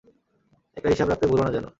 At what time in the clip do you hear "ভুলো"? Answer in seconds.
1.27-1.43